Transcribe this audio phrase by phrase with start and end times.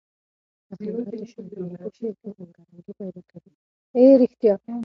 [0.69, 3.51] تحولات د شاعرانو په شعر کې رنګارنګي پیدا کوي.